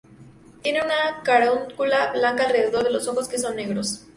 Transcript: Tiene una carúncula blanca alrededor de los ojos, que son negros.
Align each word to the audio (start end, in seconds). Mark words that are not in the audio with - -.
Tiene 0.63 0.81
una 0.83 1.21
carúncula 1.23 2.11
blanca 2.13 2.45
alrededor 2.47 2.83
de 2.83 2.89
los 2.89 3.07
ojos, 3.07 3.27
que 3.27 3.37
son 3.37 3.55
negros. 3.55 4.03